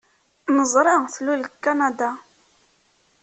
[0.55, 2.09] Neẓra tlul deg Kanada.